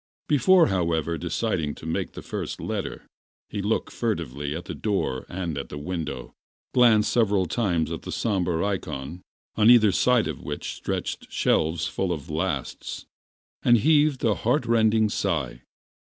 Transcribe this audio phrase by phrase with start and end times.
[0.27, 3.05] Before, however, deciding to make the first letter,
[3.49, 6.33] he looked furtively at the door and at the window,
[6.73, 9.21] glanced several times at the sombre ikon,
[9.55, 13.05] on either side of which stretched shelves full of lasts,
[13.61, 15.61] and heaved a heart rending sigh.